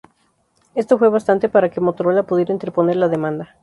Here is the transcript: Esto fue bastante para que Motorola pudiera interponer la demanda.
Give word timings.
Esto 0.73 0.97
fue 0.97 1.09
bastante 1.09 1.47
para 1.47 1.69
que 1.69 1.79
Motorola 1.79 2.23
pudiera 2.23 2.51
interponer 2.51 2.95
la 2.95 3.07
demanda. 3.07 3.55